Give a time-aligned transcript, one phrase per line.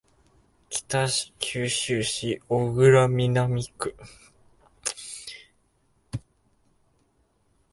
[0.71, 1.07] 北
[1.37, 3.95] 九州市小倉南区